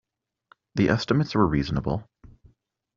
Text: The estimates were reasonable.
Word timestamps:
The 0.73 0.89
estimates 0.89 1.35
were 1.35 1.45
reasonable. 1.45 2.09